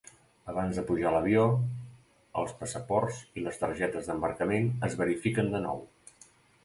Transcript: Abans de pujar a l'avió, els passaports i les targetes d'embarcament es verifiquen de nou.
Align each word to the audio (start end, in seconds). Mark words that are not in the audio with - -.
Abans 0.51 0.77
de 0.79 0.83
pujar 0.85 1.09
a 1.09 1.11
l'avió, 1.15 1.43
els 2.43 2.55
passaports 2.63 3.21
i 3.41 3.45
les 3.49 3.61
targetes 3.65 4.09
d'embarcament 4.09 4.67
es 4.89 4.97
verifiquen 5.03 5.53
de 5.57 5.63
nou. 5.71 5.89